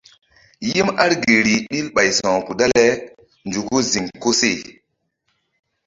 [0.71, 2.85] Yim argi rih ɓil ɓay sa̧wkpuh dale
[3.47, 4.59] nzuku ziŋ koseh.